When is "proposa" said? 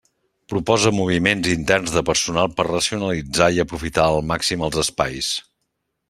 0.51-0.91